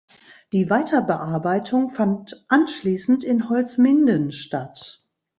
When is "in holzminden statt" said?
3.23-5.05